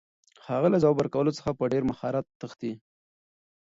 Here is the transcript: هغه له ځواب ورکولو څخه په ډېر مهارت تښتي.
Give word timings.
هغه 0.47 0.67
له 0.73 0.77
ځواب 0.83 0.95
ورکولو 0.97 1.35
څخه 1.37 1.49
په 1.57 1.63
ډېر 1.71 1.83
مهارت 1.91 2.25
تښتي. 2.39 2.73